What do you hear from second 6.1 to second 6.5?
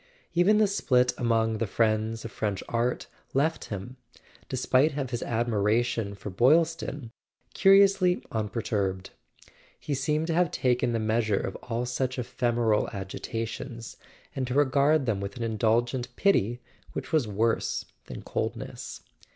for